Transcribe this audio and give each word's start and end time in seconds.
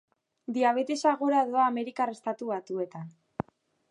Diabetesa 0.53 1.11
gora 1.19 1.43
doa 1.51 1.67
Amerikar 1.73 2.13
Estatu 2.15 2.51
Batuetan. 2.53 3.13